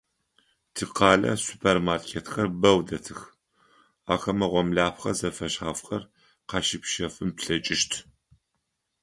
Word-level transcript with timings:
Тикъалэ 0.73 1.31
супермаркетхэр 1.45 2.47
бэу 2.61 2.79
дэтых, 2.87 3.21
ахэмэ 4.13 4.45
гъомлэпхъэ 4.51 5.11
зэфэшъхьафхэр 5.19 6.03
къащыпщэфын 6.49 7.29
плъэкӏыщт. 7.37 7.91